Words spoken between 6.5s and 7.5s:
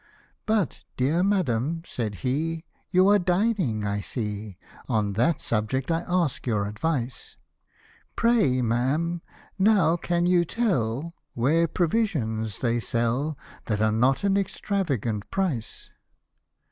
advice: